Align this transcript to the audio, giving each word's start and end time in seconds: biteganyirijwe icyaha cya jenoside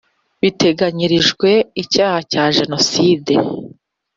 biteganyirijwe 0.41 1.49
icyaha 1.81 2.19
cya 2.31 2.43
jenoside 2.57 3.33